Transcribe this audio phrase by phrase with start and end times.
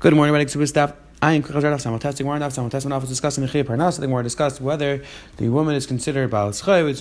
[0.00, 0.92] Good morning, my super staff.
[1.20, 3.98] I am Kuchazar Daf Samal Testing Warren Daf Samal Testing Office discussing the Chiyah Parnas.
[3.98, 5.02] I think we're discussed whether
[5.38, 7.00] the woman is considered Baal Chayv, is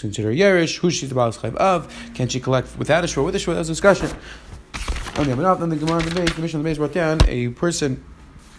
[0.00, 3.34] considered Yerish, who she's the Baal Chayv of, can she collect without a shore, with
[3.34, 3.52] a shore?
[3.52, 4.06] That was a discussion.
[5.18, 7.18] Okay, but then the Gemara in the base, the mission of the base brought down
[7.28, 8.02] a person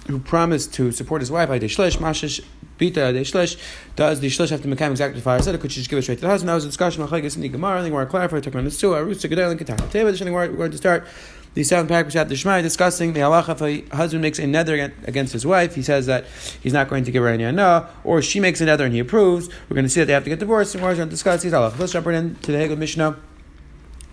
[0.06, 2.46] who promised to support his wife, I Shlish, Mashish,
[2.78, 3.60] Bita, De Shlish,
[3.96, 6.20] does the Shlish have to become exactly fire said, could she just give it straight
[6.20, 6.50] to the husband?
[6.50, 8.80] That was a discussion, Machagis in the Gemara, I think we're clarified, talking about this
[8.80, 9.88] too, Arus, Gedel, and Ketana.
[9.90, 11.08] Today, we're going to start
[11.54, 14.94] the seventh paragraph at the Shema discussing the halacha if a husband makes a nether
[15.06, 16.26] against his wife, he says that
[16.62, 19.00] he's not going to give her any anah, or she makes a nether and he
[19.00, 19.50] approves.
[19.68, 21.42] We're going to see that they have to get divorced, and we're going to discuss
[21.44, 21.80] these halacha.
[21.80, 23.18] Let's jump right into the Hegel Mishnah.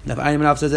[0.07, 0.71] Says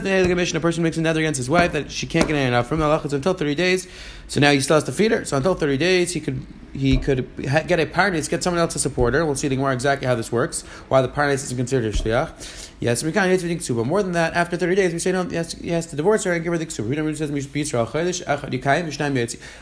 [0.00, 2.48] the Mishnah, a person makes a nether against his wife that she can't get any
[2.48, 3.86] enough from the until thirty days.
[4.28, 5.24] So now he still has to feed her.
[5.24, 8.78] So until thirty days, he could he could get a parnes, get someone else to
[8.78, 9.24] support her.
[9.24, 10.62] We'll see more exactly how this works.
[10.88, 12.70] Why the parnes isn't considered a shliach.
[12.80, 13.86] Yes, we can't the ksuba.
[13.86, 15.24] More than that, after thirty days, we say no.
[15.24, 16.88] He has, he has to divorce her and give her the ksuba.
[16.88, 17.30] We don't says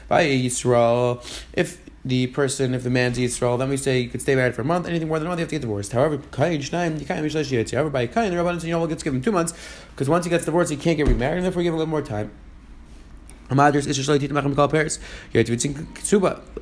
[0.09, 1.23] by Yisrael.
[1.53, 4.63] If the person, if the man's Yisrael, then we say you could stay married for
[4.63, 4.87] a month.
[4.87, 5.93] Anything more than a month, you have to get divorced.
[5.93, 7.19] However, Kain Shnaim, you can't
[7.73, 9.55] However, by Kain, the Rabbanan say, you know, we'll get given two months
[9.91, 11.91] because once he gets divorced, he can't get remarried, and therefore give him a little
[11.91, 12.31] more time.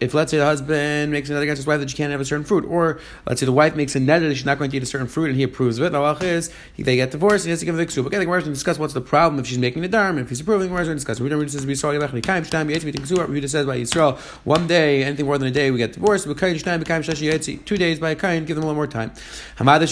[0.01, 2.25] If let's say the husband makes another against his wife that she can't have a
[2.25, 4.77] certain fruit, or let's say the wife makes a net that she's not going to
[4.77, 7.51] eat a certain fruit and he approves of it, the is they get divorced, he
[7.51, 8.07] has to give the ksuba.
[8.07, 10.69] Okay, the Gemara discuss what's the problem if she's making the dharm, if he's approving,
[10.69, 11.21] the Gemara discuss.
[11.21, 13.29] We Ksuba.
[13.29, 16.25] Reader says by Yisrael, one day, anything more than a day, we get divorced.
[16.25, 19.13] Two days by a kain, give them a little more time.
[19.59, 19.83] Again,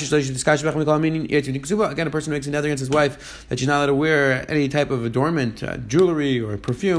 [2.06, 4.90] a person makes another against his wife that she's not allowed to wear any type
[4.90, 6.89] of adornment, uh, jewelry or perfume.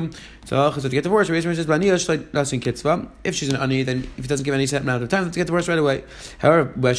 [0.45, 4.44] So, so to get divorced, Rabbi says, if she's an ani, then if it doesn't
[4.44, 6.03] give any set amount of time, let's get divorced right away.
[6.39, 6.95] However, by an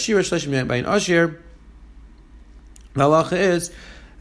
[0.86, 1.42] ashir,
[2.94, 3.70] the halacha is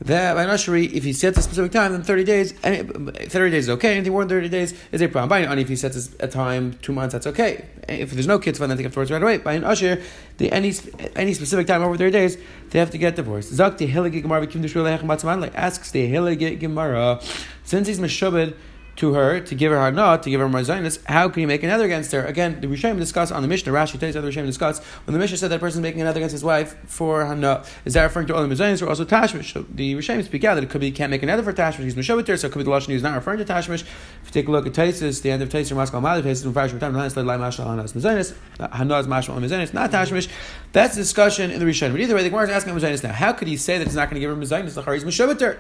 [0.02, 3.70] that by Nashri, if he sets a specific time, then 30 days, 30 days is
[3.70, 3.94] okay.
[3.94, 5.30] Anything more than 30 days is a problem.
[5.30, 7.66] By an if he sets a time, two months, that's okay.
[7.88, 9.38] If there's no kids, then they get divorced right away.
[9.38, 10.02] By an usher,
[10.38, 10.74] the, any,
[11.16, 12.38] any specific time over 30 days,
[12.72, 13.50] they have to get divorced.
[13.54, 17.22] Zak the Gemara asks the Hilagi Gemara,
[17.64, 18.56] since he's Meshubed,
[18.98, 21.86] to her to give her hana, to give her marzainus, how can you make another
[21.86, 22.26] against her?
[22.26, 25.38] Again, the Rishonim discuss on the Mishnah, Rashi tells the Rishonim discuss when the Mishnah
[25.38, 28.36] said that person is making another against his wife for hana, is that referring to
[28.36, 29.54] only marzainus or also tashmish?
[29.54, 31.84] So the Rishonim speak out that it could be he can't make another for tashmish,
[31.84, 33.82] he's mishaviter, so it could be the lashon he's not referring to tashmish.
[33.82, 36.54] If you take a look at Taisis, the end of Taisis, Maskal Mali, Taisis, and
[36.54, 40.30] Farish, Matam, Hanas, Lai Mashal, Hanas, Marzainus, Hanas, Mashal, Marzainus, not tashmish.
[40.74, 41.92] That's the discussion in the Rishonim.
[41.92, 43.12] But either way, the Gemara is asking marzainus now.
[43.12, 44.74] How could he say that he's not going to give her marzainus?
[44.76, 45.60] The Chariz mishaviter.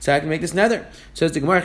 [0.00, 0.86] So I can make this nether.
[1.14, 1.60] Says the Gemara,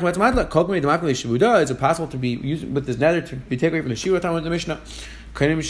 [1.07, 3.95] is it possible to be used with this nether to be taken away from the
[3.95, 4.81] Shiva time of the Mishnah?
[5.35, 5.65] If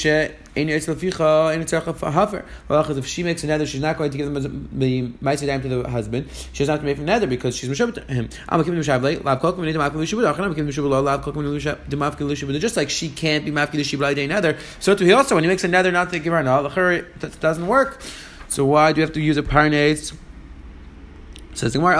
[3.08, 5.90] she makes a nether, she's not going to give them the ma'aseh dime to the
[5.90, 6.30] husband.
[6.52, 8.28] She doesn't have to make a nether because she's mishabed to him.
[12.60, 15.64] Just like she can't be mafki the nether, so to he also when he makes
[15.64, 16.46] a nether not to give her an
[17.20, 18.02] that doesn't work.
[18.50, 20.12] So why do you have to use a parnes?
[21.54, 22.00] Says the Gemara,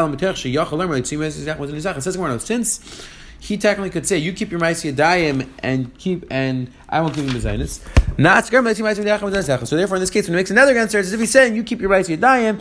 [2.40, 3.08] since
[3.44, 7.26] he technically could say, "You keep your ma'aseh dayim and keep and I won't give
[7.26, 7.82] you mezainis."
[8.18, 11.32] Not So therefore, in this case, when he makes another answer, it's as if he's
[11.32, 12.56] saying, "You keep your ma'aseh dayim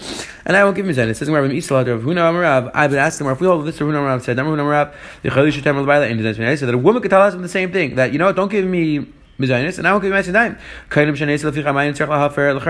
[0.44, 3.28] and I won't give you mezainis." Says Gemara, "Isla of Huna Amarav." I've been asking
[3.28, 6.56] if we hold this, Huna Amarav said, "Number Huna Amarav the Chalisha Temer Lebaila in
[6.56, 8.66] So that a woman could tell us the same thing that you know, don't give
[8.66, 9.06] me
[9.38, 10.58] mizaynis, and I won't give you ma'aseh
[10.90, 11.10] Kainim.
[11.20, 11.28] In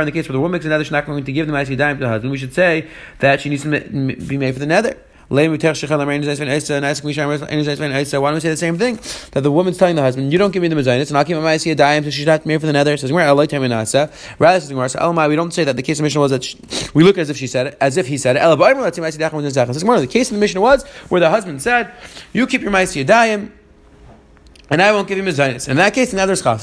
[0.05, 1.99] the case where the woman makes another, she's not going to give the ma'aseh to
[1.99, 2.31] the husband.
[2.31, 2.89] We should say
[3.21, 4.99] that she needs to be made for the nether.
[5.28, 5.71] Why don't we say
[8.49, 8.99] the same thing?
[9.33, 11.37] That the woman's telling the husband, "You don't give me the mezainis, and I'll keep
[11.37, 13.62] my ma'aseh dime, so she's not married for the nether." Says, "Where I like time
[13.62, 16.59] Rather, says we don't say that the case of the Mishnah was that she,
[16.94, 18.41] we look as if she said it, as if he said it.
[18.43, 21.88] The case of the Mishnah was where the husband said,
[22.32, 23.53] "You keep your ma'aseh dime."
[24.72, 25.69] And I won't give him a zaynis.
[25.69, 26.15] In that case, is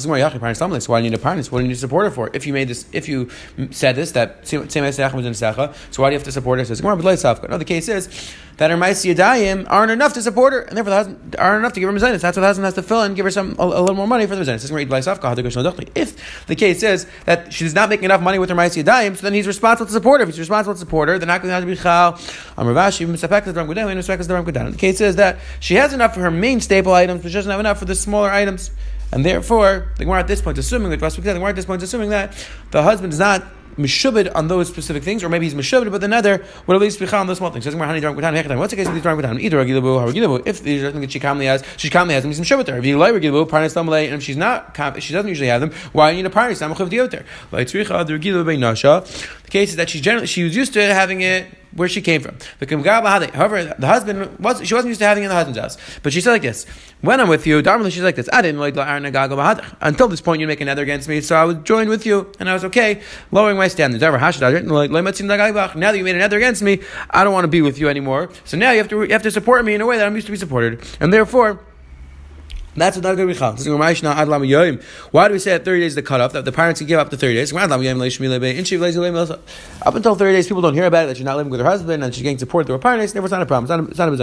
[0.08, 0.90] more yachi parnis tamlis.
[0.90, 1.52] Why do you need a parnis?
[1.52, 2.32] What do you need to support it for?
[2.34, 3.30] If you made this, if you
[3.70, 6.66] said this, that same was in secha, so why do you have to support it?
[6.66, 10.62] Says Gemara, but No, the case is that her yadayim aren't enough to support her,
[10.62, 12.20] and therefore the husband aren't enough to give her mezainis.
[12.20, 14.08] That's what the husband has to fill and give her some a, a little more
[14.08, 14.66] money for the mezainis.
[15.96, 19.22] If the case is that she's not making enough money with her ma'aseh yadayim, so
[19.22, 20.24] then he's responsible to support her.
[20.24, 22.14] If he's responsible to support her, then not going to have to be chal.
[22.58, 23.06] Amravashi
[24.72, 27.52] The case is that she has enough for her main staple items, but she doesn't
[27.52, 28.72] have enough for the smaller items.
[29.12, 32.10] And therefore, the Gemara at this point, assuming that the Gemara at this point, assuming
[32.10, 32.34] that
[32.72, 33.44] the husband is not
[33.80, 37.00] mishubid on those specific things, or maybe he's mishubid, but the nether would at least
[37.00, 37.66] be on those small things.
[37.66, 40.44] What's the case of these drunk with Either agilabu or agilabu.
[40.46, 42.78] If something that she calmly has, she calmly has them, he's mishubid her.
[42.78, 45.72] If you like agilabu, parnas tamalei, and if she's not, she doesn't usually have them,
[45.94, 46.60] why you need a parnas?
[46.60, 49.04] The nasha.
[49.44, 52.22] The case is that she's generally she was used to having it where she came
[52.22, 52.38] from.
[52.60, 56.14] However, the husband was she wasn't used to having it in the husband's house, but
[56.14, 56.66] she said like this:
[57.02, 58.30] When I'm with you, she's like this.
[58.32, 58.60] I didn't
[59.82, 62.50] until this point you make another against me, so I would join with you, and
[62.50, 63.02] I was okay,
[63.32, 64.02] lowering my standards.
[64.02, 68.30] Now that you made another against me, I don't want to be with you anymore.
[68.46, 70.16] So now you have to you have to support me in a way that I'm
[70.16, 71.60] used to be supported, and therefore.
[72.80, 74.82] That's what Darga Bichal.
[75.12, 77.00] Why do we say that 30 days is the cutoff, that the parnas can give
[77.00, 77.54] up to 30 days?
[77.54, 77.62] Up
[79.96, 82.04] until 30 days, people don't hear about it, that you're not living with her husband,
[82.04, 83.90] and she's getting support through her parnas, never not a problem.
[83.90, 84.18] It's not a, a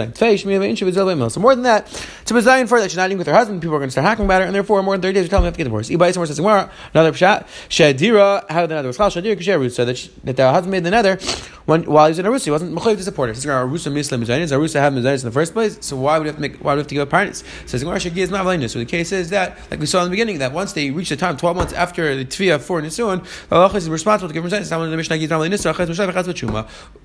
[1.29, 1.87] So more than that,
[2.25, 4.05] to Bazayin for that she's not living with her husband, people are going to start
[4.05, 5.89] hacking about her, and therefore more than 30 days, you're telling have to get divorced.
[5.89, 10.83] Another pshat, Shadira, how the nether was called, Shadira so that, that the husband made
[10.83, 11.17] the nether
[11.67, 13.35] when, while he was in Arusa, he wasn't Mechayiv to support her.
[13.35, 16.27] Says, Arusa Mislim Zayin, Arusa have Mizayin in the first place, so why would we
[16.29, 17.43] have to make, why would we have to give up parnas?
[17.67, 20.37] Says, Shagir is not so the case is that, like we saw in the beginning,
[20.39, 23.89] that once they reach the time, 12 months after the Tviya for Nisuan, Allah is
[23.89, 25.17] responsible to give them the Mishnah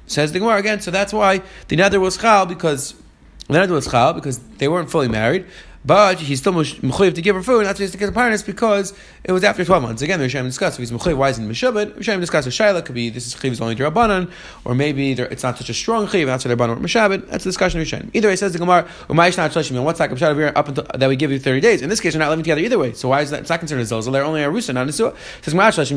[0.06, 2.94] Says the Gemara again, so that's why the nether was chal because
[3.48, 5.44] the nether was chal because they weren't fully married
[5.84, 8.12] but he's still mechuyev to give her food, and that's why he's to get the
[8.12, 8.94] parnas because
[9.24, 10.02] it was after twelve months.
[10.02, 11.98] Again, the Rishonim discuss if he's mechuyev, why isn't Meshabbat?
[11.98, 14.30] Rishonim discuss a shaila could be this is chiv is only rabbanon,
[14.64, 17.28] or maybe it's not such a strong chiv, that's why they're rabbanon or Meshabbat.
[17.28, 18.10] That's the discussion of Rishonim.
[18.12, 19.52] Either way, says the Gemara, what's that
[20.10, 21.82] Pshat up until that we give you thirty days?
[21.82, 22.92] In this case, you're not living together either way.
[22.92, 23.40] So why is that?
[23.40, 24.12] It's not considered a zilzal.
[24.12, 25.14] They're only a rusa, not a suah.
[25.42, 25.88] Says Gemara, Says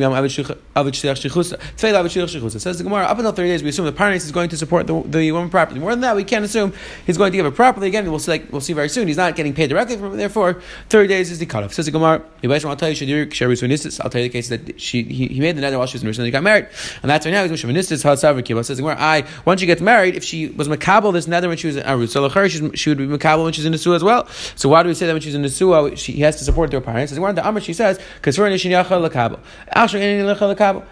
[2.78, 5.02] the Gemara, up until thirty days, we assume the parnas is going to support the,
[5.04, 5.80] the woman properly.
[5.80, 6.74] More than that, we can't assume
[7.06, 7.88] he's going to give it properly.
[7.88, 8.32] Again, we'll see.
[8.32, 9.08] Like, we'll see very soon.
[9.08, 11.74] He's not getting paid directly from therefore 30 days is the cutoff.
[11.74, 15.40] Says the Gemara, I'll tell you I'll tell you the case that she he, he
[15.40, 16.68] made the nether while she was in Rishon, he got married.
[17.02, 18.66] And that's why now he's Sheministis, Hasav Kibbutz.
[18.66, 21.58] Says the Gemara, I, once she gets married, if she was Makabal this nether when
[21.58, 22.28] she was in Arut, so
[22.76, 24.28] she would be Makabal when she's in Nesua as well.
[24.56, 26.72] So why do we say that when she's in Nesua, she, he has to support
[26.72, 27.12] their parents?
[27.12, 28.46] Says the Gemara, she says, because for.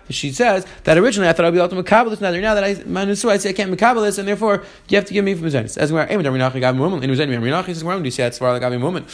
[0.10, 2.42] She says that originally I thought I'd be able to Makabal this nether.
[2.42, 5.06] Now that I, my Nesua, I say I can't Makabal this, and therefore you have
[5.06, 5.78] to give me from Zenis.
[5.78, 8.40] As Gemara, Emin Darminachi Gabi Woman, and Emin Darminachi, says, Why do you say that's
[8.40, 9.06] Svarah Gabi Woman?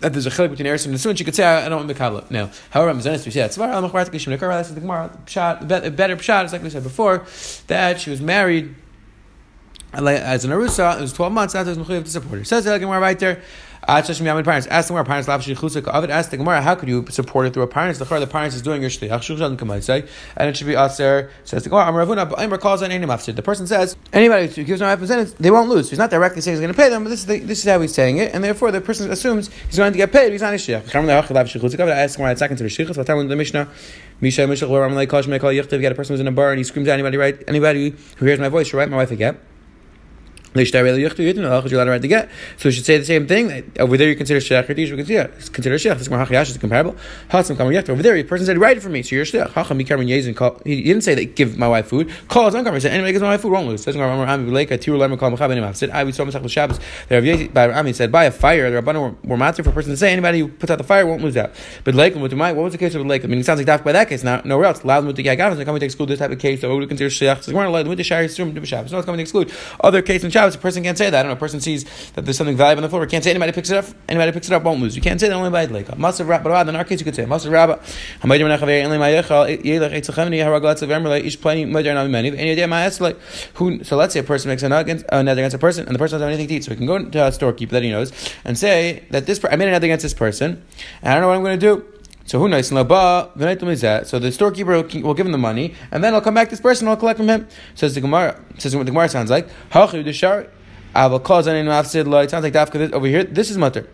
[0.00, 2.30] that there's a chilik between Eretz and Nesuin, she could say, I, don't want Mekabla.
[2.30, 5.08] Now, however, I'm Zenis, we say Machmarat Kishim Nekar, that's the Gemara,
[5.90, 7.26] better Pshat, it's like we said before,
[7.68, 8.74] that she was married
[9.96, 12.44] as an Arusa, it was 12 months after his Mechuyev to support her.
[12.44, 13.42] Says the Gemara right there,
[13.86, 17.98] Ask the Gemara, ask the Gemara, how could you support it through a parnas?
[17.98, 21.30] The the parnas is doing your shliach, and it should be aser.
[21.44, 25.86] Says the Gemara, The person says anybody who gives no representatives, they won't lose.
[25.86, 27.58] So he's not directly saying he's going to pay them, but this is the, this
[27.58, 30.32] is how he's saying it, and therefore the person assumes he's going to get paid.
[30.32, 30.84] He's not a shliach.
[30.84, 32.96] Ask Gemara, it's not considered shliach.
[32.96, 33.68] What time the Mishnah?
[34.20, 36.50] Misha Mishnah, where I'm like, Kosh Mekal Yichtiv, get a person who's in a bar
[36.52, 37.42] and he screams at anybody, right?
[37.46, 38.88] Anybody who hears my voice, right?
[38.88, 39.36] My wife again.
[40.54, 40.64] So we
[42.72, 43.72] should say the same thing.
[43.80, 45.98] Over there you consider shech, or you consider consider shech.
[45.98, 46.94] This Hachayash is comparable.
[47.32, 49.50] Over there, the person said, "Write it for me." So you're shech.
[49.50, 50.62] Hacham Mikarim Yezin.
[50.64, 52.08] He didn't say that give my wife food.
[52.28, 52.54] Call his.
[52.54, 55.32] He said, "Anybody gives my wife food won't lose." Says Rami Beleka Tiru Lemon Kol
[55.32, 55.74] Mechabin Imam.
[55.74, 56.78] Said, "I we saw Masach Shabbos."
[57.08, 59.96] The Rav Rami said, "By a fire, the Rabbanon were matter for a person to
[59.96, 61.50] say anybody who puts out the fire won't lose out."
[61.82, 63.24] But Leikum with my what was the case of Leikum?
[63.24, 64.22] I mean, it sounds like that by that case.
[64.22, 64.84] Now nowhere else.
[64.84, 66.60] Loud with the Yagavas are coming to exclude this type of case.
[66.60, 67.42] So we consider shech.
[67.42, 69.50] So we're not allowed with the Shari Surim to coming to exclude
[69.82, 70.43] other cases in Shabbos.
[70.44, 72.82] A person can't say that don't know, a person sees that there's something valuable on
[72.82, 74.96] the floor, can't say anybody picks it up, anybody picks it up won't lose.
[74.96, 75.96] You can't say that only by Leika.
[75.96, 77.80] Masav Rabba, in our case you could say Masav Rabba,
[83.84, 85.98] so let's say a person makes another against, uh, another against a person, and the
[85.98, 87.90] person doesn't have anything to eat, so he can go to a storekeeper that he
[87.90, 88.12] knows
[88.44, 90.62] and say that this I made another against this person,
[91.02, 91.93] and I don't know what I'm going to do.
[92.26, 92.68] So who knows?
[92.68, 96.60] So the storekeeper will give him the money, and then I'll come back to this
[96.60, 96.88] person.
[96.88, 97.46] I'll collect from him.
[97.74, 98.40] Says the Gemara.
[98.58, 99.48] Says what the Gemara sounds like.
[99.72, 100.04] Sounds like
[102.52, 103.24] dafka over here.
[103.24, 103.88] This is mutter.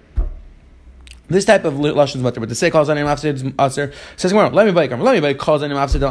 [1.27, 4.33] This type of lashon is mutter, but the say calls on him after aser says
[4.33, 6.11] Gemara, let me buy Let me buy calls on him after the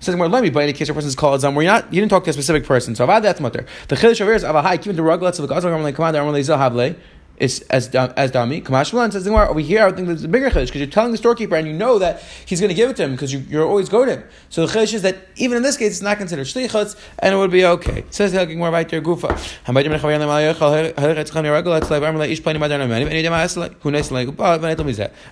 [0.00, 2.10] says Gemara, let me buy in case a person's called where you're not you didn't
[2.10, 2.96] talk to a specific person.
[2.96, 3.66] So avad that's mutter.
[3.86, 5.22] The chiddush over here is avahai keeping the rug.
[5.22, 6.96] Let's like come on, like zahable
[7.42, 8.62] is as as dami.
[8.62, 9.84] Kamashmalan says over here.
[9.84, 12.22] I think there's a bigger chiddush because you're telling the storekeeper and you know that
[12.46, 14.24] he's going to give it to him because you, are always going to him.
[14.48, 17.36] So the chiddush is that even in this case it's not considered shlichutz and it
[17.38, 18.04] would be okay.
[18.10, 19.32] Says the more right there gufa.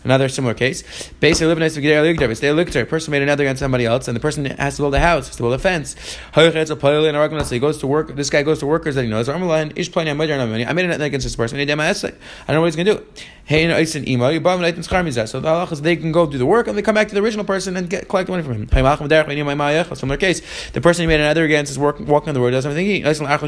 [0.04, 1.12] Another similar case.
[1.20, 5.00] Basically, a person made another against somebody else, and the person has to build a
[5.00, 5.94] house, has to build a fence.
[6.34, 8.16] So he goes to work.
[8.16, 9.28] This guy goes to workers that he knows.
[9.28, 11.58] I made another against this person
[12.08, 12.12] I
[12.46, 13.06] don't know what he's going to do.
[13.50, 14.30] Hey, no, it's an email.
[14.30, 16.82] You buy an So the halach is they can go do the work and they
[16.82, 18.68] come back to the original person and get collect the money from him.
[18.68, 22.70] Similar case, the person who made another against is working walking on the road doesn't
[22.70, 23.02] anything.
[23.02, 23.42] Halach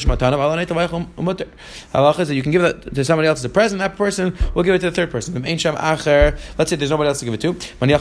[2.19, 3.79] is that you can give that to somebody else as a present.
[3.79, 5.35] That person will give it to the third person.
[5.35, 7.53] Let's say there's nobody else to give it to.
[7.87, 7.99] You're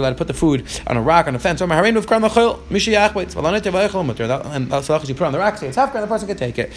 [0.00, 1.60] allowed to put the food on a rock on a fence.
[1.60, 1.84] And that's
[4.88, 5.58] halach you put on the rock.
[5.58, 6.72] Say it's half and the person can take it.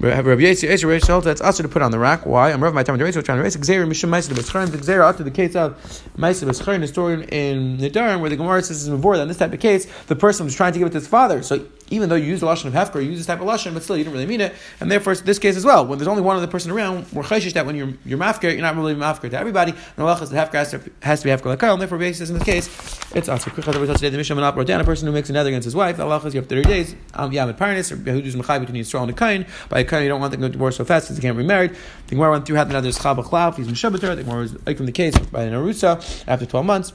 [0.00, 2.26] Rabbi Yisrael holds that's also to put on the rack.
[2.26, 2.50] Why?
[2.50, 3.14] I'm Rav my time to raise.
[3.14, 3.56] trying to raise.
[3.56, 4.70] Xer Mishum Ma'aser B'Scharim.
[4.70, 5.76] The Xer after the case of
[6.18, 9.52] Ma'aser B'Scharim, the story in Nedarim where the Gemara says before that in this type
[9.52, 11.42] of case the person was trying to give it to his father.
[11.42, 13.72] So even though you use the lashon of hefker, you use this type of lashon,
[13.72, 15.86] but still you don't really mean it, and therefore this case as well.
[15.86, 18.62] When there's only one other person around, we're chayshish that when you're you're mafker, you're
[18.62, 19.72] not really mafker to everybody.
[19.72, 21.98] And the halach is the hefker has to, has to be hefker like and therefore
[21.98, 22.68] basis in this case
[23.14, 25.96] it's also a person who makes another against his wife.
[25.96, 26.96] The halach is you have 30 days.
[27.14, 29.46] Um, yeah, with parnis or who's mechay between Yisrael and the kain.
[29.68, 31.76] By you don't want them to go divorce so fast because they can't be married.
[32.06, 33.56] The Gemara went through had another schab chlav.
[33.56, 34.16] He's mishabater.
[34.16, 36.92] The Gemara was like from the case by the Narusa after 12 months.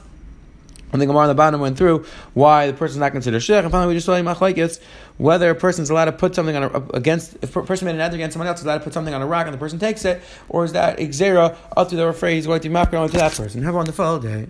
[0.92, 2.04] And the Gemara on the bottom went through
[2.34, 3.60] why the person is not considered shech.
[3.60, 4.80] And finally, we just saw machlekes
[5.18, 7.94] whether a person is allowed to put something on a, against if a person made
[7.94, 9.58] an ad against someone else is allowed to put something on a rock and the
[9.58, 13.62] person takes it, or is that exera up to the phrase mafkar to that person?
[13.62, 14.48] Have a wonderful day.